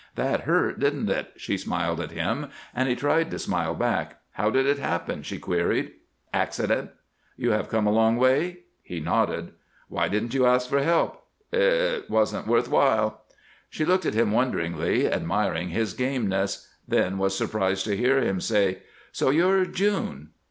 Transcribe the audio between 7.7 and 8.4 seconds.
a long